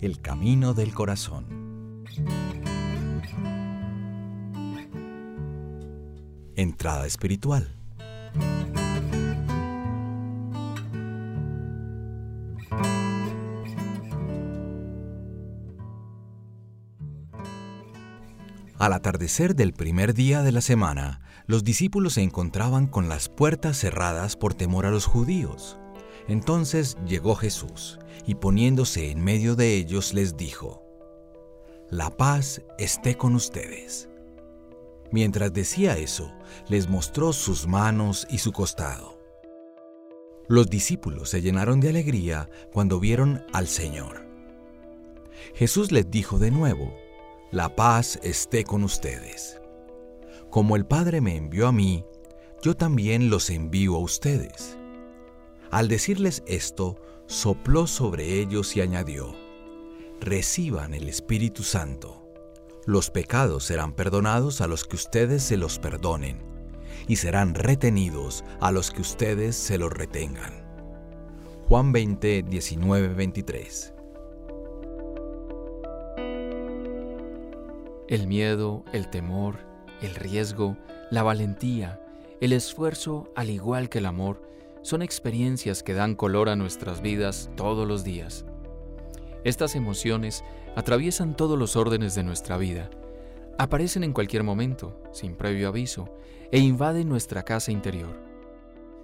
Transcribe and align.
El 0.00 0.20
camino 0.20 0.74
del 0.74 0.94
corazón. 0.94 2.04
Entrada 6.54 7.04
espiritual. 7.04 7.74
Al 18.78 18.92
atardecer 18.92 19.56
del 19.56 19.72
primer 19.72 20.14
día 20.14 20.42
de 20.42 20.52
la 20.52 20.60
semana, 20.60 21.20
los 21.46 21.64
discípulos 21.64 22.12
se 22.12 22.22
encontraban 22.22 22.86
con 22.86 23.08
las 23.08 23.28
puertas 23.28 23.78
cerradas 23.78 24.36
por 24.36 24.54
temor 24.54 24.86
a 24.86 24.92
los 24.92 25.06
judíos. 25.06 25.77
Entonces 26.28 26.96
llegó 27.06 27.34
Jesús, 27.34 27.98
y 28.26 28.34
poniéndose 28.34 29.10
en 29.10 29.24
medio 29.24 29.56
de 29.56 29.74
ellos 29.74 30.12
les 30.12 30.36
dijo, 30.36 30.82
La 31.90 32.10
paz 32.10 32.62
esté 32.78 33.16
con 33.16 33.34
ustedes. 33.34 34.08
Mientras 35.10 35.52
decía 35.52 35.96
eso, 35.96 36.30
les 36.68 36.88
mostró 36.88 37.32
sus 37.32 37.66
manos 37.66 38.26
y 38.28 38.38
su 38.38 38.52
costado. 38.52 39.18
Los 40.48 40.68
discípulos 40.68 41.30
se 41.30 41.40
llenaron 41.40 41.80
de 41.80 41.88
alegría 41.88 42.48
cuando 42.72 43.00
vieron 43.00 43.44
al 43.52 43.68
Señor. 43.68 44.26
Jesús 45.54 45.92
les 45.92 46.10
dijo 46.10 46.38
de 46.38 46.50
nuevo, 46.50 46.94
la 47.50 47.74
paz 47.74 48.18
esté 48.22 48.64
con 48.64 48.84
ustedes. 48.84 49.60
Como 50.50 50.76
el 50.76 50.84
Padre 50.84 51.20
me 51.20 51.36
envió 51.36 51.68
a 51.68 51.72
mí, 51.72 52.04
yo 52.62 52.74
también 52.74 53.30
los 53.30 53.48
envío 53.48 53.94
a 53.94 53.98
ustedes. 53.98 54.77
Al 55.70 55.88
decirles 55.88 56.42
esto, 56.46 56.96
sopló 57.26 57.86
sobre 57.86 58.40
ellos 58.40 58.74
y 58.74 58.80
añadió, 58.80 59.34
reciban 60.18 60.94
el 60.94 61.08
Espíritu 61.08 61.62
Santo. 61.62 62.24
Los 62.86 63.10
pecados 63.10 63.64
serán 63.64 63.92
perdonados 63.92 64.62
a 64.62 64.66
los 64.66 64.86
que 64.86 64.96
ustedes 64.96 65.42
se 65.42 65.58
los 65.58 65.78
perdonen, 65.78 66.42
y 67.06 67.16
serán 67.16 67.54
retenidos 67.54 68.44
a 68.60 68.72
los 68.72 68.90
que 68.90 69.02
ustedes 69.02 69.56
se 69.56 69.76
los 69.76 69.92
retengan. 69.92 70.66
Juan 71.68 71.92
20, 71.92 72.44
19, 72.44 73.08
23. 73.08 73.92
El 78.08 78.26
miedo, 78.26 78.84
el 78.94 79.10
temor, 79.10 79.58
el 80.00 80.14
riesgo, 80.14 80.78
la 81.10 81.22
valentía, 81.22 82.00
el 82.40 82.54
esfuerzo, 82.54 83.30
al 83.36 83.50
igual 83.50 83.90
que 83.90 83.98
el 83.98 84.06
amor, 84.06 84.40
son 84.88 85.02
experiencias 85.02 85.82
que 85.82 85.92
dan 85.92 86.14
color 86.14 86.48
a 86.48 86.56
nuestras 86.56 87.02
vidas 87.02 87.50
todos 87.56 87.86
los 87.86 88.04
días. 88.04 88.46
Estas 89.44 89.76
emociones 89.76 90.42
atraviesan 90.76 91.36
todos 91.36 91.58
los 91.58 91.76
órdenes 91.76 92.14
de 92.14 92.22
nuestra 92.22 92.56
vida, 92.56 92.88
aparecen 93.58 94.02
en 94.02 94.14
cualquier 94.14 94.44
momento, 94.44 94.98
sin 95.12 95.34
previo 95.34 95.68
aviso, 95.68 96.08
e 96.50 96.58
invaden 96.58 97.06
nuestra 97.06 97.42
casa 97.42 97.70
interior. 97.70 98.18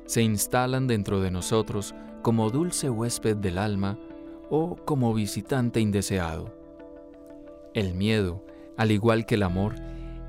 Se 0.07 0.23
instalan 0.23 0.87
dentro 0.87 1.21
de 1.21 1.31
nosotros 1.31 1.95
como 2.23 2.49
dulce 2.49 2.89
huésped 2.89 3.37
del 3.37 3.59
alma 3.59 3.99
o 4.49 4.77
como 4.87 5.13
visitante 5.13 5.81
indeseado. 5.81 6.51
El 7.75 7.93
miedo, 7.93 8.43
al 8.79 8.91
igual 8.91 9.27
que 9.27 9.35
el 9.35 9.43
amor, 9.43 9.75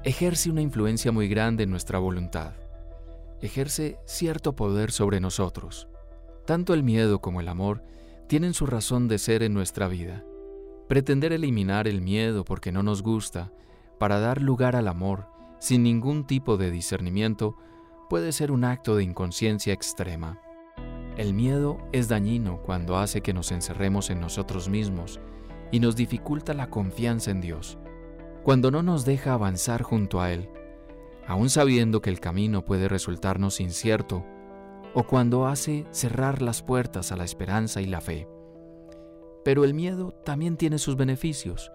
ejerce 0.03 0.50
una 0.50 0.61
influencia 0.61 1.14
muy 1.14 1.30
grande 1.30 1.64
en 1.64 1.70
nuestra 1.70 1.98
voluntad. 1.98 2.64
Ejerce 3.41 4.00
cierto 4.05 4.55
poder 4.55 4.91
sobre 4.91 5.19
nosotros. 5.19 5.88
Tanto 6.45 6.73
el 6.73 6.83
miedo 6.83 7.19
como 7.19 7.42
el 7.42 7.47
amor 7.47 7.83
tienen 8.27 8.53
su 8.53 8.66
razón 8.66 9.08
de 9.08 9.17
ser 9.17 9.44
en 9.44 9.53
nuestra 9.53 9.88
vida. 9.88 10.23
Pretender 10.88 11.33
eliminar 11.33 11.88
el 11.88 12.02
miedo 12.02 12.45
porque 12.45 12.72
no 12.72 12.83
nos 12.83 13.02
gusta, 13.02 13.52
para 14.00 14.19
dar 14.19 14.42
lugar 14.42 14.76
al 14.76 14.87
amor, 14.87 15.27
sin 15.60 15.83
ningún 15.83 16.27
tipo 16.27 16.58
de 16.58 16.71
discernimiento, 16.71 17.55
puede 18.10 18.32
ser 18.32 18.52
un 18.52 18.64
acto 18.64 18.95
de 18.95 19.04
inconsciencia 19.04 19.73
extrema. 19.73 20.39
El 21.17 21.33
miedo 21.33 21.77
es 21.92 22.08
dañino 22.08 22.61
cuando 22.61 22.98
hace 22.98 23.21
que 23.21 23.33
nos 23.33 23.52
encerremos 23.52 24.10
en 24.10 24.20
nosotros 24.20 24.70
mismos 24.70 25.20
y 25.71 25.80
nos 25.80 25.95
dificulta 25.95 26.54
la 26.54 26.70
confianza 26.70 27.31
en 27.31 27.42
Dios 27.42 27.77
cuando 28.45 28.70
no 28.70 28.83
nos 28.83 29.05
deja 29.05 29.33
avanzar 29.33 29.81
junto 29.81 30.21
a 30.21 30.31
Él, 30.31 30.48
aun 31.27 31.49
sabiendo 31.49 32.02
que 32.02 32.09
el 32.09 32.19
camino 32.19 32.63
puede 32.63 32.87
resultarnos 32.87 33.59
incierto, 33.59 34.25
o 34.93 35.03
cuando 35.03 35.47
hace 35.47 35.86
cerrar 35.91 36.41
las 36.41 36.61
puertas 36.61 37.11
a 37.11 37.17
la 37.17 37.25
esperanza 37.25 37.81
y 37.81 37.86
la 37.86 38.02
fe. 38.02 38.27
Pero 39.43 39.63
el 39.63 39.73
miedo 39.73 40.11
también 40.23 40.58
tiene 40.58 40.77
sus 40.77 40.95
beneficios. 40.95 41.71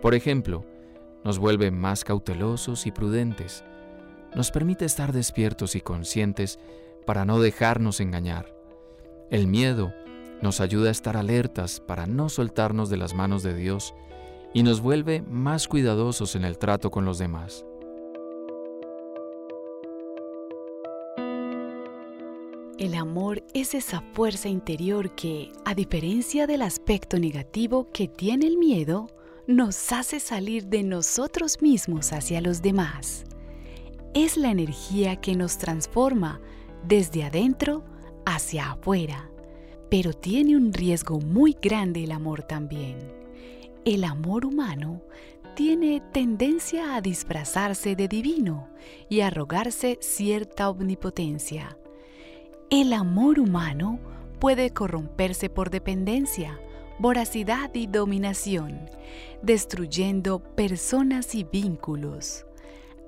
Por 0.00 0.14
ejemplo, 0.14 0.64
nos 1.24 1.38
vuelve 1.38 1.70
más 1.70 2.04
cautelosos 2.04 2.86
y 2.86 2.92
prudentes, 2.92 3.64
nos 4.34 4.50
permite 4.50 4.84
estar 4.84 5.12
despiertos 5.12 5.76
y 5.76 5.80
conscientes 5.80 6.58
para 7.06 7.24
no 7.24 7.40
dejarnos 7.40 8.00
engañar. 8.00 8.54
El 9.30 9.46
miedo 9.46 9.92
nos 10.42 10.60
ayuda 10.60 10.88
a 10.88 10.92
estar 10.92 11.16
alertas 11.16 11.80
para 11.80 12.06
no 12.06 12.28
soltarnos 12.28 12.90
de 12.90 12.96
las 12.96 13.14
manos 13.14 13.42
de 13.42 13.54
Dios 13.54 13.94
y 14.52 14.62
nos 14.62 14.80
vuelve 14.80 15.22
más 15.22 15.68
cuidadosos 15.68 16.36
en 16.36 16.44
el 16.44 16.58
trato 16.58 16.90
con 16.90 17.04
los 17.04 17.18
demás. 17.18 17.64
El 22.78 22.94
amor 22.94 23.44
es 23.54 23.74
esa 23.74 24.02
fuerza 24.12 24.48
interior 24.48 25.14
que, 25.14 25.52
a 25.64 25.74
diferencia 25.74 26.46
del 26.46 26.62
aspecto 26.62 27.18
negativo 27.18 27.88
que 27.92 28.08
tiene 28.08 28.46
el 28.46 28.58
miedo, 28.58 29.08
nos 29.46 29.92
hace 29.92 30.20
salir 30.20 30.66
de 30.66 30.82
nosotros 30.82 31.62
mismos 31.62 32.12
hacia 32.12 32.40
los 32.40 32.62
demás. 32.62 33.24
Es 34.14 34.36
la 34.36 34.50
energía 34.50 35.16
que 35.16 35.36
nos 35.36 35.58
transforma 35.58 36.40
desde 36.86 37.24
adentro 37.24 37.84
hacia 38.26 38.72
afuera, 38.72 39.30
pero 39.90 40.12
tiene 40.12 40.56
un 40.56 40.72
riesgo 40.72 41.20
muy 41.20 41.56
grande 41.60 42.04
el 42.04 42.12
amor 42.12 42.42
también 42.42 43.24
el 43.84 44.04
amor 44.04 44.46
humano 44.46 45.02
tiene 45.54 46.02
tendencia 46.12 46.96
a 46.96 47.00
disfrazarse 47.00 47.94
de 47.94 48.08
divino 48.08 48.68
y 49.08 49.20
a 49.20 49.28
arrogarse 49.28 49.98
cierta 50.00 50.68
omnipotencia. 50.68 51.78
El 52.70 52.92
amor 52.92 53.38
humano 53.38 54.00
puede 54.40 54.70
corromperse 54.70 55.48
por 55.48 55.70
dependencia, 55.70 56.58
voracidad 56.98 57.70
y 57.74 57.86
dominación, 57.86 58.90
destruyendo 59.42 60.40
personas 60.40 61.34
y 61.34 61.44
vínculos. 61.44 62.46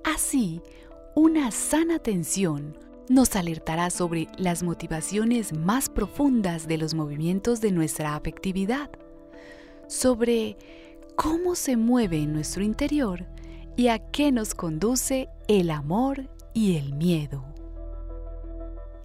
Así, 0.05 0.63
una 1.15 1.51
sana 1.51 1.97
atención 1.97 2.77
nos 3.09 3.37
alertará 3.37 3.91
sobre 3.91 4.29
las 4.37 4.63
motivaciones 4.63 5.53
más 5.53 5.89
profundas 5.89 6.67
de 6.67 6.79
los 6.79 6.95
movimientos 6.95 7.61
de 7.61 7.71
nuestra 7.71 8.17
afectividad 8.17 8.91
sobre 9.89 10.57
cómo 11.15 11.55
se 11.55 11.77
mueve 11.77 12.19
en 12.19 12.33
nuestro 12.33 12.63
interior 12.63 13.27
y 13.77 13.89
a 13.89 13.99
qué 13.99 14.33
nos 14.33 14.55
conduce 14.55 15.29
el 15.49 15.71
amor 15.71 16.29
y 16.55 16.77
el 16.77 16.95
miedo. 16.95 17.56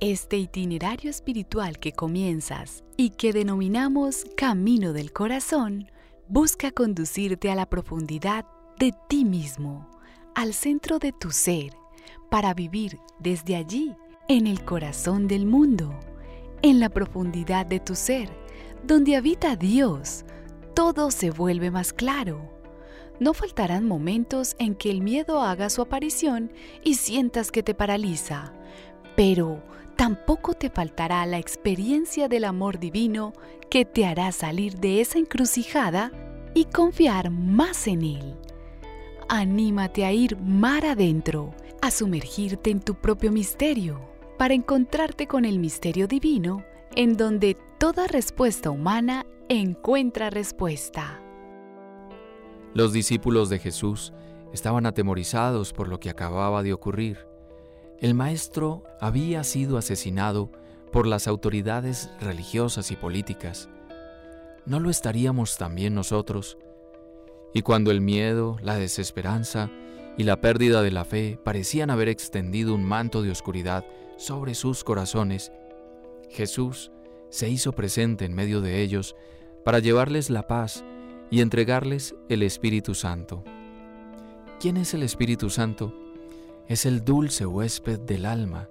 Este 0.04 0.38
itinerario 0.38 1.12
espiritual 1.12 1.78
que 1.78 1.92
comienzas 1.92 2.84
y 2.98 3.12
que 3.12 3.34
denominamos 3.34 4.26
Camino 4.36 4.94
del 4.94 5.14
Corazón 5.14 5.92
busca 6.28 6.72
conducirte 6.72 7.52
a 7.52 7.56
la 7.56 7.68
profundidad 7.68 8.48
de 8.80 8.96
ti 9.08 9.26
mismo, 9.26 9.88
al 10.34 10.56
centro 10.56 10.98
de 10.98 11.12
tu 11.12 11.30
ser, 11.30 11.76
para 12.32 12.56
vivir 12.56 12.98
desde 13.20 13.56
allí, 13.56 13.96
en 14.28 14.48
el 14.48 14.66
corazón 14.66 15.28
del 15.28 15.46
mundo, 15.46 15.94
en 16.64 16.80
la 16.80 16.90
profundidad 16.90 17.68
de 17.68 17.80
tu 17.80 17.94
ser, 17.94 18.28
donde 18.84 19.16
habita 19.16 19.56
Dios, 19.56 20.26
todo 20.74 21.12
se 21.12 21.30
vuelve 21.30 21.70
más 21.70 21.94
claro. 21.94 22.42
No 23.20 23.36
faltarán 23.36 23.88
momentos 23.88 24.56
en 24.58 24.74
que 24.74 24.90
el 24.90 25.02
miedo 25.02 25.44
haga 25.44 25.70
su 25.70 25.80
aparición 25.84 26.52
y 26.84 26.96
sientas 26.96 27.52
que 27.52 27.62
te 27.62 27.76
paraliza, 27.76 28.52
pero 29.16 29.62
tampoco 30.02 30.56
te 30.56 30.72
faltará 30.72 31.24
la 31.28 31.38
experiencia 31.38 32.28
del 32.28 32.46
amor 32.46 32.80
divino 32.80 33.34
que 33.70 33.86
te 33.86 34.08
hará 34.08 34.32
salir 34.32 34.80
de 34.80 35.00
esa 35.00 35.20
encrucijada 35.20 36.12
y 36.56 36.66
confiar 36.66 37.30
más 37.30 37.86
en 37.86 38.02
Él. 38.02 38.36
Anímate 39.30 40.04
a 40.04 40.12
ir 40.12 40.40
mar 40.40 40.86
adentro, 40.88 41.54
a 41.84 41.92
sumergirte 41.92 42.72
en 42.72 42.80
tu 42.80 42.96
propio 42.96 43.32
misterio, 43.32 44.02
para 44.40 44.56
encontrarte 44.56 45.28
con 45.28 45.46
el 45.46 45.60
misterio 45.60 46.08
divino, 46.08 46.66
en 46.96 47.16
donde 47.16 47.56
toda 47.78 48.08
respuesta 48.08 48.72
humana 48.72 49.28
encuentra 49.50 50.32
respuesta. 50.32 51.22
Los 52.74 52.92
discípulos 52.92 53.50
de 53.50 53.60
Jesús 53.60 54.14
estaban 54.52 54.88
atemorizados 54.88 55.74
por 55.74 55.88
lo 55.88 56.00
que 56.00 56.10
acababa 56.10 56.64
de 56.64 56.74
ocurrir. 56.74 57.31
El 58.02 58.14
maestro 58.14 58.84
había 59.00 59.44
sido 59.46 59.78
asesinado 59.78 60.52
por 60.92 61.08
las 61.08 61.28
autoridades 61.28 62.10
religiosas 62.20 62.92
y 62.92 62.98
políticas. 62.98 63.70
¿no 64.66 64.80
lo 64.80 64.90
estaríamos 64.90 65.58
también 65.58 65.96
nosotros? 65.96 66.58
Y 67.54 67.62
cuando 67.62 67.92
el 67.92 68.02
miedo, 68.02 68.58
la 68.62 68.76
desesperanza 68.76 69.70
y 70.18 70.24
la 70.24 70.40
pérdida 70.40 70.82
de 70.82 70.92
la 70.92 71.06
fe 71.06 71.40
parecían 71.44 71.90
haber 71.90 72.10
extendido 72.10 72.74
un 72.76 72.84
manto 72.84 73.22
de 73.22 73.32
oscuridad 73.32 73.86
sobre 74.18 74.56
sus 74.56 74.84
corazones, 74.84 75.52
Jesús 76.30 76.92
se 77.30 77.50
hizo 77.50 77.74
presente 77.74 78.26
en 78.26 78.34
medio 78.34 78.62
de 78.62 78.82
ellos 78.82 79.16
para 79.66 79.80
llevarles 79.80 80.30
la 80.30 80.48
paz 80.48 80.84
y 81.30 81.42
entregarles 81.42 82.16
el 82.30 82.44
Espíritu 82.44 82.94
Santo. 82.94 83.44
¿Quién 84.60 84.78
es 84.78 84.94
el 84.94 85.04
Espíritu 85.04 85.50
Santo? 85.50 85.94
Es 86.68 86.86
el 86.86 87.04
dulce 87.04 87.46
huésped 87.46 88.00
del 88.00 88.26
alma, 88.26 88.70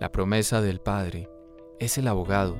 la 0.00 0.12
promesa 0.12 0.60
del 0.60 0.80
Padre, 0.80 1.28
es 1.78 1.98
el 1.98 2.06
abogado, 2.08 2.56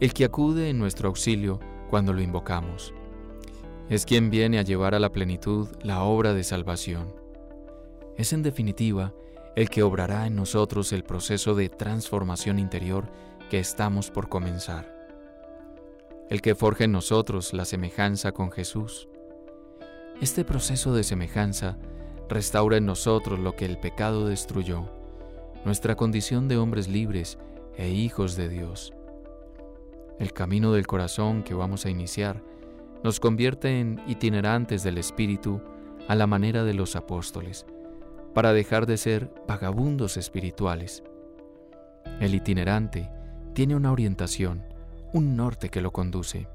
el 0.00 0.14
que 0.14 0.24
acude 0.24 0.70
en 0.70 0.78
nuestro 0.78 1.08
auxilio 1.08 1.60
cuando 1.90 2.12
lo 2.12 2.22
invocamos. 2.22 2.94
Es 3.88 4.04
quien 4.04 4.30
viene 4.30 4.58
a 4.58 4.62
llevar 4.62 4.94
a 4.94 4.98
la 4.98 5.12
plenitud 5.12 5.68
la 5.82 6.02
obra 6.02 6.34
de 6.34 6.44
salvación. 6.44 7.14
Es 8.16 8.32
en 8.32 8.42
definitiva 8.42 9.14
el 9.56 9.70
que 9.70 9.82
obrará 9.82 10.26
en 10.26 10.36
nosotros 10.36 10.92
el 10.92 11.04
proceso 11.04 11.54
de 11.54 11.68
transformación 11.68 12.58
interior 12.58 13.10
que 13.50 13.58
estamos 13.58 14.10
por 14.10 14.28
comenzar. 14.28 14.94
El 16.30 16.42
que 16.42 16.54
forja 16.54 16.84
en 16.84 16.92
nosotros 16.92 17.52
la 17.54 17.64
semejanza 17.64 18.32
con 18.32 18.50
Jesús. 18.50 19.08
Este 20.20 20.44
proceso 20.44 20.94
de 20.94 21.02
semejanza 21.02 21.78
restaura 22.28 22.76
en 22.76 22.86
nosotros 22.86 23.38
lo 23.38 23.56
que 23.56 23.64
el 23.64 23.78
pecado 23.78 24.26
destruyó, 24.26 24.84
nuestra 25.64 25.96
condición 25.96 26.48
de 26.48 26.56
hombres 26.56 26.88
libres 26.88 27.38
e 27.76 27.88
hijos 27.88 28.36
de 28.36 28.48
Dios. 28.48 28.92
El 30.18 30.32
camino 30.32 30.72
del 30.72 30.86
corazón 30.86 31.42
que 31.42 31.54
vamos 31.54 31.86
a 31.86 31.90
iniciar 31.90 32.42
nos 33.02 33.20
convierte 33.20 33.80
en 33.80 34.00
itinerantes 34.06 34.82
del 34.82 34.98
Espíritu 34.98 35.60
a 36.08 36.14
la 36.14 36.26
manera 36.26 36.64
de 36.64 36.74
los 36.74 36.96
apóstoles, 36.96 37.66
para 38.34 38.52
dejar 38.52 38.86
de 38.86 38.96
ser 38.96 39.32
vagabundos 39.46 40.16
espirituales. 40.16 41.02
El 42.20 42.34
itinerante 42.34 43.10
tiene 43.52 43.76
una 43.76 43.92
orientación, 43.92 44.64
un 45.12 45.36
norte 45.36 45.68
que 45.68 45.80
lo 45.80 45.92
conduce. 45.92 46.48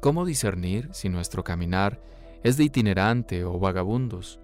¿Cómo 0.00 0.24
discernir 0.24 0.88
si 0.92 1.08
nuestro 1.08 1.42
caminar 1.44 2.00
es 2.42 2.56
de 2.56 2.64
itinerante 2.64 3.44
o 3.44 3.58
vagabundos? 3.58 4.40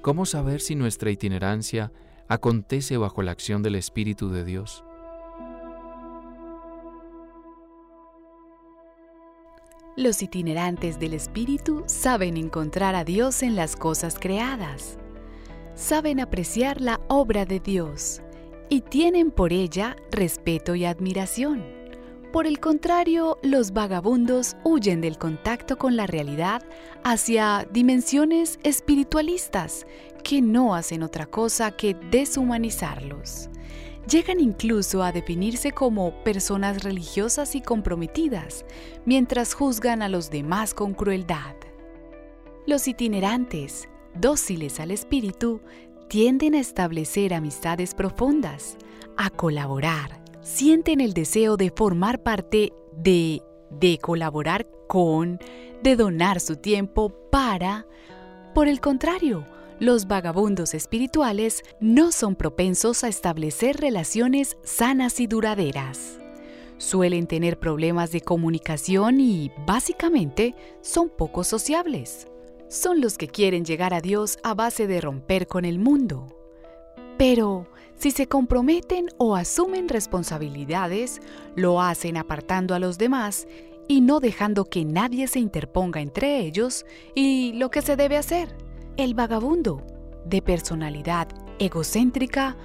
¿Cómo 0.00 0.26
saber 0.26 0.60
si 0.60 0.74
nuestra 0.74 1.10
itinerancia 1.10 1.92
acontece 2.28 2.96
bajo 2.96 3.22
la 3.22 3.32
acción 3.32 3.62
del 3.62 3.76
Espíritu 3.76 4.30
de 4.30 4.44
Dios? 4.44 4.84
Los 9.96 10.22
itinerantes 10.22 10.98
del 10.98 11.12
Espíritu 11.12 11.84
saben 11.86 12.38
encontrar 12.38 12.94
a 12.94 13.04
Dios 13.04 13.42
en 13.42 13.56
las 13.56 13.76
cosas 13.76 14.16
creadas, 14.18 14.98
saben 15.74 16.18
apreciar 16.18 16.80
la 16.80 17.00
obra 17.08 17.44
de 17.44 17.60
Dios 17.60 18.22
y 18.70 18.80
tienen 18.80 19.30
por 19.30 19.52
ella 19.52 19.96
respeto 20.10 20.74
y 20.74 20.86
admiración. 20.86 21.81
Por 22.32 22.46
el 22.46 22.60
contrario, 22.60 23.38
los 23.42 23.74
vagabundos 23.74 24.56
huyen 24.64 25.02
del 25.02 25.18
contacto 25.18 25.76
con 25.76 25.96
la 25.96 26.06
realidad 26.06 26.62
hacia 27.04 27.68
dimensiones 27.70 28.58
espiritualistas 28.62 29.86
que 30.24 30.40
no 30.40 30.74
hacen 30.74 31.02
otra 31.02 31.26
cosa 31.26 31.72
que 31.72 31.94
deshumanizarlos. 32.10 33.50
Llegan 34.08 34.40
incluso 34.40 35.02
a 35.02 35.12
definirse 35.12 35.72
como 35.72 36.24
personas 36.24 36.82
religiosas 36.82 37.54
y 37.54 37.60
comprometidas, 37.60 38.64
mientras 39.04 39.52
juzgan 39.52 40.00
a 40.00 40.08
los 40.08 40.30
demás 40.30 40.72
con 40.72 40.94
crueldad. 40.94 41.54
Los 42.66 42.88
itinerantes, 42.88 43.90
dóciles 44.14 44.80
al 44.80 44.90
espíritu, 44.90 45.60
tienden 46.08 46.54
a 46.54 46.60
establecer 46.60 47.34
amistades 47.34 47.94
profundas, 47.94 48.78
a 49.18 49.28
colaborar, 49.28 50.21
sienten 50.42 51.00
el 51.00 51.14
deseo 51.14 51.56
de 51.56 51.70
formar 51.70 52.22
parte 52.22 52.72
de, 52.92 53.42
de 53.70 53.98
colaborar 53.98 54.68
con, 54.88 55.38
de 55.82 55.96
donar 55.96 56.40
su 56.40 56.56
tiempo 56.56 57.10
para. 57.30 57.86
Por 58.54 58.68
el 58.68 58.80
contrario, 58.80 59.46
los 59.80 60.06
vagabundos 60.06 60.74
espirituales 60.74 61.62
no 61.80 62.12
son 62.12 62.36
propensos 62.36 63.02
a 63.04 63.08
establecer 63.08 63.78
relaciones 63.78 64.56
sanas 64.62 65.18
y 65.20 65.26
duraderas. 65.26 66.18
Suelen 66.78 67.26
tener 67.26 67.58
problemas 67.58 68.10
de 68.10 68.20
comunicación 68.20 69.20
y, 69.20 69.52
básicamente, 69.66 70.54
son 70.80 71.08
poco 71.08 71.44
sociables. 71.44 72.26
Son 72.68 73.00
los 73.00 73.18
que 73.18 73.28
quieren 73.28 73.64
llegar 73.64 73.94
a 73.94 74.00
Dios 74.00 74.38
a 74.42 74.54
base 74.54 74.86
de 74.86 75.00
romper 75.00 75.46
con 75.46 75.64
el 75.64 75.78
mundo. 75.78 76.41
Pero, 77.24 77.68
si 77.94 78.10
se 78.10 78.26
comprometen 78.26 79.06
o 79.16 79.36
asumen 79.36 79.88
responsabilidades, 79.88 81.20
lo 81.54 81.80
hacen 81.80 82.16
apartando 82.16 82.74
a 82.74 82.80
los 82.80 82.98
demás 82.98 83.46
y 83.86 84.00
no 84.00 84.18
dejando 84.18 84.64
que 84.64 84.84
nadie 84.84 85.28
se 85.28 85.38
interponga 85.38 86.00
entre 86.00 86.40
ellos 86.40 86.84
y 87.14 87.52
lo 87.52 87.70
que 87.70 87.80
se 87.80 87.94
debe 87.94 88.16
hacer 88.16 88.56
el 88.96 89.14
vagabundo, 89.14 89.86
de 90.24 90.42
personalidad 90.42 91.28
egocéntrica, 91.60 92.56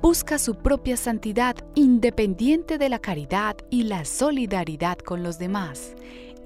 busca 0.00 0.38
su 0.38 0.54
propia 0.54 0.96
santidad 0.96 1.54
independiente 1.74 2.78
de 2.78 2.88
la 2.88 3.00
caridad 3.00 3.58
y 3.68 3.82
la 3.82 4.06
solidaridad 4.06 4.96
con 4.96 5.22
los 5.22 5.38
demás. 5.38 5.94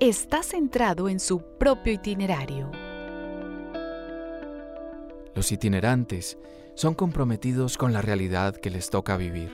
Está 0.00 0.42
centrado 0.42 1.08
en 1.08 1.20
su 1.20 1.40
propio 1.56 1.92
itinerario. 1.92 2.72
Los 5.36 5.52
itinerantes 5.52 6.36
son 6.80 6.94
comprometidos 6.94 7.76
con 7.76 7.92
la 7.92 8.00
realidad 8.00 8.56
que 8.56 8.70
les 8.70 8.88
toca 8.88 9.18
vivir. 9.18 9.50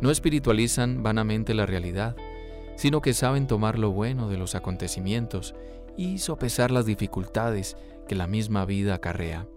No 0.00 0.12
espiritualizan 0.12 1.02
vanamente 1.02 1.54
la 1.54 1.66
realidad, 1.66 2.14
sino 2.76 3.00
que 3.00 3.14
saben 3.14 3.48
tomar 3.48 3.80
lo 3.80 3.90
bueno 3.90 4.28
de 4.28 4.36
los 4.36 4.54
acontecimientos 4.54 5.56
y 5.96 6.18
sopesar 6.18 6.70
las 6.70 6.86
dificultades 6.86 7.76
que 8.06 8.14
la 8.14 8.28
misma 8.28 8.64
vida 8.64 8.94
acarrea. 8.94 9.48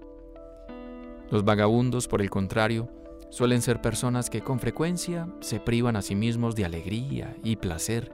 Los 1.29 1.45
vagabundos, 1.45 2.07
por 2.07 2.23
el 2.23 2.31
contrario, 2.31 2.89
suelen 3.29 3.61
ser 3.61 3.81
personas 3.81 4.31
que 4.31 4.41
con 4.41 4.59
frecuencia 4.59 5.27
se 5.41 5.59
privan 5.59 5.95
a 5.95 6.01
sí 6.01 6.15
mismos 6.15 6.55
de 6.55 6.65
alegría 6.65 7.37
y 7.43 7.57
placer, 7.57 8.11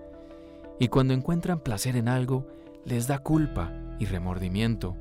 y 0.81 0.89
cuando 0.89 1.13
encuentran 1.13 1.61
placer 1.61 1.95
en 1.95 2.09
algo, 2.09 2.45
les 2.83 3.07
da 3.07 3.19
culpa 3.19 3.71
y 3.99 4.05
remordimiento. 4.05 4.97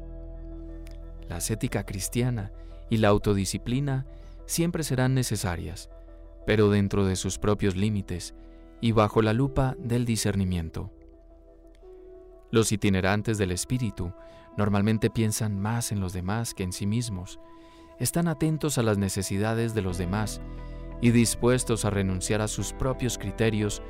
La 1.29 1.39
ascética 1.39 1.85
cristiana 1.85 2.53
y 2.95 2.97
la 2.97 3.09
autodisciplina 3.09 4.07
siempre 4.47 4.85
serán 4.85 5.15
necesarias, 5.15 5.91
pero 6.47 6.71
dentro 6.71 7.05
de 7.05 7.17
sus 7.17 7.39
propios 7.39 7.75
límites 7.75 8.37
y 8.81 8.93
bajo 8.93 9.21
la 9.21 9.33
lupa 9.33 9.75
del 9.81 10.05
discernimiento. 10.05 10.93
Los 12.53 12.71
itinerantes 12.71 13.37
del 13.37 13.51
espíritu 13.51 14.13
normalmente 14.57 15.11
piensan 15.11 15.61
más 15.61 15.91
en 15.91 15.99
los 15.99 16.13
demás 16.13 16.55
que 16.55 16.63
en 16.63 16.73
sí 16.73 16.87
mismos, 16.87 17.41
están 17.99 18.29
atentos 18.29 18.79
a 18.79 18.85
las 18.85 18.97
necesidades 18.97 19.75
de 19.75 19.83
los 19.83 19.99
demás 19.99 20.41
y 21.01 21.11
dispuestos 21.11 21.85
a 21.85 21.91
renunciar 21.91 22.41
a 22.43 22.49
sus 22.49 22.73
propios 22.73 23.19
criterios 23.19 23.83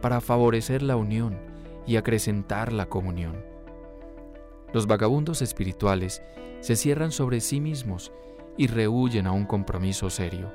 para 0.00 0.20
favorecer 0.20 0.82
la 0.82 0.94
unión 0.94 1.36
y 1.84 1.96
acrecentar 1.96 2.72
la 2.72 2.86
comunión. 2.86 3.44
Los 4.72 4.86
vagabundos 4.86 5.42
espirituales 5.42 6.22
se 6.60 6.76
cierran 6.76 7.10
sobre 7.10 7.40
sí 7.40 7.60
mismos 7.60 8.12
y 8.56 8.66
rehuyen 8.66 9.26
a 9.26 9.32
un 9.32 9.46
compromiso 9.46 10.10
serio. 10.10 10.52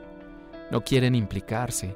No 0.71 0.83
quieren 0.83 1.15
implicarse 1.15 1.95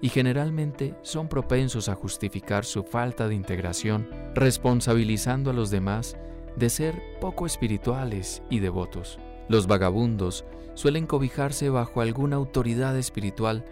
y 0.00 0.08
generalmente 0.08 0.94
son 1.02 1.28
propensos 1.28 1.88
a 1.88 1.94
justificar 1.94 2.64
su 2.64 2.82
falta 2.82 3.28
de 3.28 3.34
integración 3.34 4.08
responsabilizando 4.34 5.50
a 5.50 5.54
los 5.54 5.70
demás 5.70 6.16
de 6.56 6.70
ser 6.70 7.00
poco 7.20 7.46
espirituales 7.46 8.42
y 8.50 8.60
devotos. 8.60 9.18
Los 9.48 9.66
vagabundos 9.66 10.44
suelen 10.74 11.06
cobijarse 11.06 11.70
bajo 11.70 12.00
alguna 12.00 12.36
autoridad 12.36 12.96
espiritual 12.96 13.64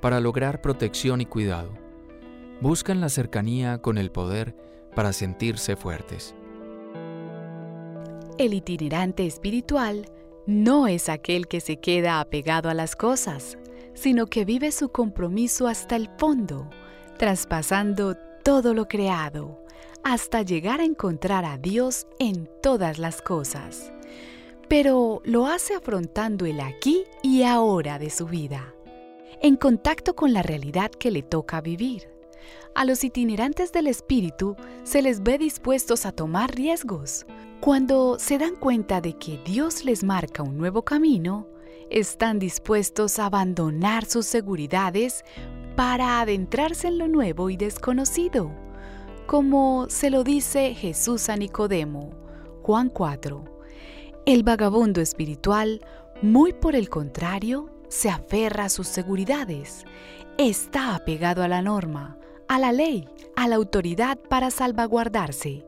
para 0.00 0.20
lograr 0.20 0.60
protección 0.60 1.20
y 1.20 1.26
cuidado. 1.26 1.70
Buscan 2.60 3.00
la 3.00 3.08
cercanía 3.08 3.78
con 3.78 3.98
el 3.98 4.10
poder 4.10 4.54
para 4.94 5.12
sentirse 5.12 5.76
fuertes. 5.76 6.34
El 8.38 8.54
itinerante 8.54 9.26
espiritual 9.26 10.06
no 10.46 10.88
es 10.88 11.08
aquel 11.08 11.46
que 11.46 11.60
se 11.60 11.76
queda 11.76 12.20
apegado 12.20 12.68
a 12.68 12.74
las 12.74 12.96
cosas, 12.96 13.58
sino 13.94 14.26
que 14.26 14.44
vive 14.44 14.72
su 14.72 14.88
compromiso 14.90 15.68
hasta 15.68 15.96
el 15.96 16.10
fondo, 16.18 16.68
traspasando 17.18 18.16
todo 18.42 18.74
lo 18.74 18.88
creado, 18.88 19.62
hasta 20.02 20.42
llegar 20.42 20.80
a 20.80 20.84
encontrar 20.84 21.44
a 21.44 21.58
Dios 21.58 22.06
en 22.18 22.48
todas 22.62 22.98
las 22.98 23.22
cosas. 23.22 23.92
Pero 24.68 25.20
lo 25.24 25.46
hace 25.46 25.74
afrontando 25.74 26.46
el 26.46 26.60
aquí 26.60 27.04
y 27.22 27.42
ahora 27.42 27.98
de 27.98 28.10
su 28.10 28.26
vida, 28.26 28.74
en 29.40 29.56
contacto 29.56 30.14
con 30.14 30.32
la 30.32 30.42
realidad 30.42 30.90
que 30.90 31.10
le 31.10 31.22
toca 31.22 31.60
vivir, 31.60 32.11
A 32.74 32.84
los 32.84 33.04
itinerantes 33.04 33.72
del 33.72 33.86
espíritu 33.86 34.56
se 34.82 35.02
les 35.02 35.22
ve 35.22 35.38
dispuestos 35.38 36.06
a 36.06 36.12
tomar 36.12 36.54
riesgos. 36.54 37.26
Cuando 37.60 38.18
se 38.18 38.38
dan 38.38 38.56
cuenta 38.56 39.00
de 39.00 39.12
que 39.14 39.38
Dios 39.44 39.84
les 39.84 40.02
marca 40.02 40.42
un 40.42 40.56
nuevo 40.56 40.82
camino, 40.82 41.46
están 41.90 42.38
dispuestos 42.38 43.18
a 43.18 43.26
abandonar 43.26 44.06
sus 44.06 44.26
seguridades 44.26 45.24
para 45.76 46.20
adentrarse 46.20 46.88
en 46.88 46.98
lo 46.98 47.08
nuevo 47.08 47.50
y 47.50 47.56
desconocido, 47.56 48.50
como 49.26 49.86
se 49.88 50.10
lo 50.10 50.24
dice 50.24 50.74
Jesús 50.74 51.28
a 51.28 51.36
Nicodemo, 51.36 52.10
Juan 52.62 52.88
4. 52.88 53.44
El 54.24 54.42
vagabundo 54.42 55.00
espiritual, 55.00 55.84
muy 56.22 56.52
por 56.52 56.76
el 56.76 56.88
contrario, 56.88 57.70
se 57.88 58.08
aferra 58.08 58.64
a 58.64 58.68
sus 58.68 58.88
seguridades, 58.88 59.84
está 60.38 60.94
apegado 60.94 61.42
a 61.42 61.48
la 61.48 61.60
norma, 61.60 62.18
a 62.52 62.58
la 62.58 62.70
ley, 62.70 63.08
a 63.34 63.48
la 63.48 63.56
autoridad 63.56 64.18
para 64.18 64.50
salvaguardarse. 64.50 65.64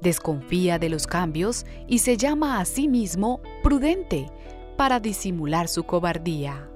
Desconfía 0.00 0.78
de 0.78 0.88
los 0.88 1.06
cambios 1.06 1.66
y 1.86 1.98
se 1.98 2.16
llama 2.16 2.58
a 2.58 2.64
sí 2.64 2.88
mismo 2.88 3.42
prudente 3.62 4.30
para 4.78 4.98
disimular 4.98 5.68
su 5.68 5.84
cobardía. 5.84 6.70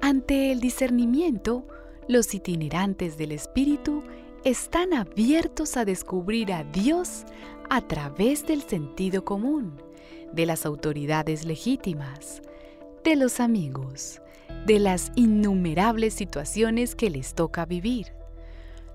Ante 0.00 0.50
el 0.50 0.58
discernimiento, 0.58 1.64
los 2.08 2.34
itinerantes 2.34 3.16
del 3.16 3.30
Espíritu 3.30 4.02
están 4.42 4.94
abiertos 4.94 5.76
a 5.76 5.84
descubrir 5.84 6.52
a 6.52 6.64
Dios 6.64 7.26
a 7.68 7.82
través 7.82 8.44
del 8.48 8.62
sentido 8.62 9.24
común, 9.24 9.80
de 10.32 10.44
las 10.46 10.66
autoridades 10.66 11.44
legítimas, 11.44 12.42
de 13.04 13.14
los 13.14 13.38
amigos, 13.38 14.20
de 14.66 14.80
las 14.80 15.12
innumerables 15.14 16.14
situaciones 16.14 16.96
que 16.96 17.10
les 17.10 17.34
toca 17.34 17.64
vivir. 17.64 18.19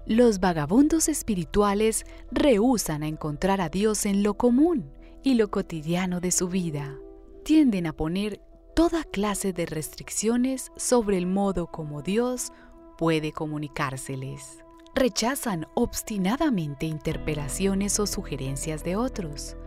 Los 0.07 0.39
vagabundos 0.39 1.09
espirituales 1.09 2.05
rehusan 2.29 3.01
a 3.01 3.07
encontrar 3.07 3.59
a 3.59 3.69
Dios 3.69 4.05
en 4.05 4.21
lo 4.21 4.35
común 4.35 4.91
y 5.24 5.33
lo 5.33 5.50
cotidiano 5.50 6.19
de 6.19 6.29
su 6.29 6.47
vida. 6.47 6.95
Tienden 7.43 7.88
a 7.88 7.93
poner 7.93 8.39
toda 8.75 9.03
clase 9.03 9.51
de 9.51 9.65
restricciones 9.65 10.71
sobre 10.77 11.17
el 11.17 11.25
modo 11.25 11.65
como 11.65 12.03
Dios 12.03 12.51
puede 13.00 13.31
comunicárseles. 13.31 14.63
Rechazan 14.93 15.65
obstinadamente 15.74 16.85
interpelaciones 16.85 18.00
o 18.00 18.05
sugerencias 18.05 18.83
de 18.83 18.97
otros, 18.97 19.57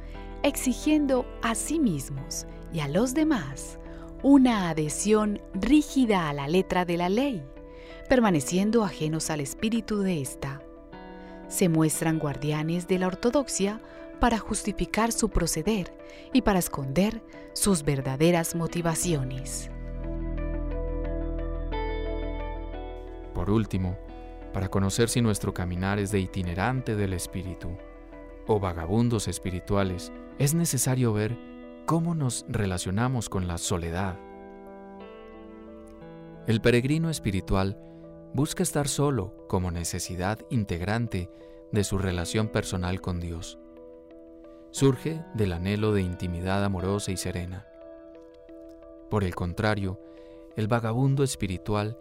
exigiendo 0.44 1.26
a 1.42 1.56
sí 1.56 1.80
mismos 1.80 2.46
y 2.72 2.78
a 2.78 2.86
los 2.86 3.12
demás 3.12 3.80
una 4.22 4.68
adhesión 4.68 5.40
rígida 5.52 6.28
a 6.28 6.32
la 6.32 6.46
letra 6.46 6.84
de 6.84 6.96
la 6.96 7.08
ley 7.08 7.42
permaneciendo 8.08 8.84
ajenos 8.84 9.30
al 9.30 9.40
espíritu 9.40 10.00
de 10.00 10.20
ésta. 10.20 10.62
Se 11.48 11.68
muestran 11.68 12.18
guardianes 12.18 12.88
de 12.88 12.98
la 12.98 13.06
ortodoxia 13.06 13.80
para 14.20 14.38
justificar 14.38 15.12
su 15.12 15.28
proceder 15.28 15.92
y 16.32 16.42
para 16.42 16.58
esconder 16.58 17.22
sus 17.52 17.84
verdaderas 17.84 18.54
motivaciones. 18.54 19.70
Por 23.34 23.50
último, 23.50 23.96
para 24.52 24.68
conocer 24.68 25.08
si 25.08 25.20
nuestro 25.20 25.54
caminar 25.54 25.98
es 25.98 26.10
de 26.10 26.20
itinerante 26.20 26.96
del 26.96 27.12
espíritu 27.12 27.68
o 28.46 28.58
vagabundos 28.58 29.28
espirituales, 29.28 30.12
es 30.38 30.54
necesario 30.54 31.12
ver 31.12 31.36
cómo 31.86 32.14
nos 32.14 32.44
relacionamos 32.48 33.28
con 33.28 33.46
la 33.46 33.58
soledad. 33.58 34.18
El 36.46 36.60
peregrino 36.60 37.10
espiritual 37.10 37.87
busca 38.34 38.62
estar 38.62 38.88
solo 38.88 39.46
como 39.48 39.70
necesidad 39.70 40.38
integrante 40.50 41.30
de 41.72 41.84
su 41.84 41.98
relación 41.98 42.48
personal 42.48 43.00
con 43.00 43.20
Dios. 43.20 43.58
Surge 44.70 45.22
del 45.34 45.52
anhelo 45.52 45.92
de 45.92 46.02
intimidad 46.02 46.64
amorosa 46.64 47.10
y 47.10 47.16
serena. 47.16 47.66
Por 49.10 49.24
el 49.24 49.34
contrario, 49.34 50.00
el 50.56 50.68
vagabundo 50.68 51.22
espiritual 51.22 51.98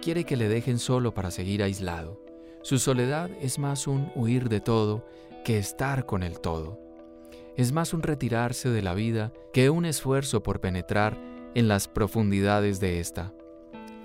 quiere 0.00 0.24
que 0.24 0.36
le 0.36 0.48
dejen 0.48 0.78
solo 0.78 1.14
para 1.14 1.30
seguir 1.30 1.62
aislado. 1.62 2.20
Su 2.62 2.78
soledad 2.78 3.30
es 3.40 3.58
más 3.58 3.86
un 3.86 4.12
huir 4.14 4.48
de 4.48 4.60
todo 4.60 5.04
que 5.44 5.58
estar 5.58 6.06
con 6.06 6.22
el 6.22 6.40
todo. 6.40 6.78
Es 7.56 7.72
más 7.72 7.94
un 7.94 8.02
retirarse 8.02 8.68
de 8.68 8.82
la 8.82 8.94
vida 8.94 9.32
que 9.52 9.70
un 9.70 9.86
esfuerzo 9.86 10.42
por 10.42 10.60
penetrar 10.60 11.18
en 11.54 11.68
las 11.68 11.88
profundidades 11.88 12.80
de 12.80 13.00
ésta. 13.00 13.32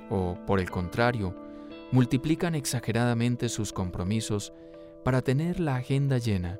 O, 0.09 0.37
por 0.47 0.59
el 0.59 0.71
contrario, 0.71 1.35
multiplican 1.91 2.55
exageradamente 2.55 3.49
sus 3.49 3.73
compromisos 3.73 4.53
para 5.03 5.21
tener 5.21 5.59
la 5.59 5.75
agenda 5.75 6.17
llena. 6.17 6.59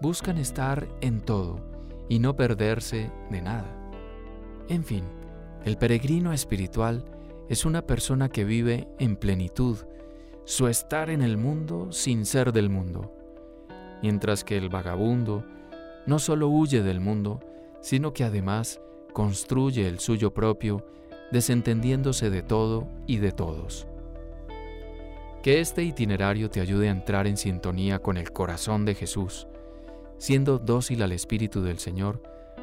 Buscan 0.00 0.36
estar 0.36 0.86
en 1.00 1.20
todo 1.20 1.60
y 2.08 2.18
no 2.18 2.36
perderse 2.36 3.10
de 3.30 3.40
nada. 3.40 3.90
En 4.68 4.84
fin, 4.84 5.04
el 5.64 5.78
peregrino 5.78 6.32
espiritual 6.32 7.04
es 7.48 7.64
una 7.64 7.82
persona 7.82 8.28
que 8.28 8.44
vive 8.44 8.88
en 8.98 9.16
plenitud 9.16 9.78
su 10.44 10.68
estar 10.68 11.10
en 11.10 11.22
el 11.22 11.36
mundo 11.36 11.90
sin 11.90 12.24
ser 12.24 12.52
del 12.52 12.70
mundo, 12.70 13.12
mientras 14.02 14.44
que 14.44 14.56
el 14.56 14.68
vagabundo 14.68 15.44
no 16.06 16.18
solo 16.18 16.48
huye 16.48 16.82
del 16.82 17.00
mundo, 17.00 17.40
sino 17.80 18.12
que 18.12 18.22
además 18.22 18.80
construye 19.12 19.88
el 19.88 19.98
suyo 19.98 20.32
propio, 20.34 20.86
desentendiéndose 21.32 22.30
de 22.30 22.42
todo 22.42 22.86
y 23.06 23.16
de 23.16 23.32
todos. 23.32 23.88
Que 25.46 25.60
este 25.60 25.84
itinerario 25.84 26.50
te 26.50 26.60
ayude 26.60 26.88
a 26.88 26.90
entrar 26.90 27.28
en 27.28 27.36
sintonía 27.36 28.00
con 28.00 28.16
el 28.16 28.32
corazón 28.32 28.84
de 28.84 28.96
Jesús, 28.96 29.46
siendo 30.18 30.58
dócil 30.58 31.04
al 31.04 31.12
Espíritu 31.12 31.62
del 31.62 31.78
Señor 31.78 32.20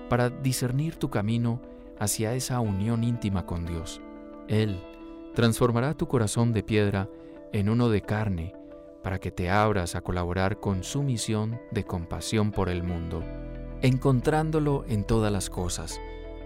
para 0.09 0.29
discernir 0.29 0.97
tu 0.97 1.09
camino 1.09 1.61
hacia 1.97 2.33
esa 2.35 2.59
unión 2.59 3.05
íntima 3.05 3.45
con 3.45 3.65
Dios. 3.65 4.01
Él 4.49 4.81
transformará 5.33 5.93
tu 5.93 6.09
corazón 6.09 6.51
de 6.51 6.61
piedra 6.61 7.07
en 7.53 7.69
uno 7.69 7.87
de 7.87 8.01
carne 8.01 8.53
para 9.01 9.17
que 9.17 9.31
te 9.31 9.49
abras 9.49 9.95
a 9.95 10.01
colaborar 10.01 10.59
con 10.59 10.83
su 10.83 11.03
misión 11.03 11.61
de 11.71 11.85
compasión 11.85 12.51
por 12.51 12.67
el 12.67 12.83
mundo, 12.83 13.23
encontrándolo 13.81 14.83
en 14.89 15.05
todas 15.05 15.31
las 15.31 15.49
cosas, 15.49 16.01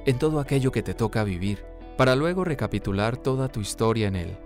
en 0.06 0.20
todo 0.20 0.40
aquello 0.40 0.72
que 0.72 0.84
te 0.84 0.94
toca 0.94 1.24
vivir, 1.24 1.66
para 1.98 2.16
luego 2.16 2.44
recapitular 2.44 3.18
toda 3.18 3.48
tu 3.48 3.60
historia 3.60 4.08
en 4.08 4.16
Él, 4.16 4.38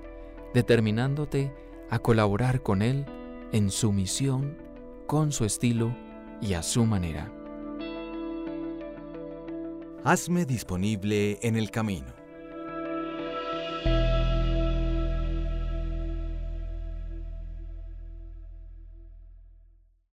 determinándote 0.53 1.51
a 1.91 1.99
colaborar 1.99 2.63
con 2.63 2.81
Él 2.81 3.05
en 3.51 3.69
su 3.69 3.91
misión, 3.91 4.57
con 5.07 5.31
su 5.31 5.45
estilo 5.45 5.95
y 6.41 6.53
a 6.53 6.63
su 6.63 6.85
manera. 6.85 7.31
Hazme 10.03 10.45
disponible 10.45 11.37
en 11.43 11.57
el 11.57 11.69
camino. 11.69 12.20